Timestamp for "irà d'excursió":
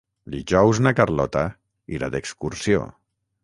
1.99-2.85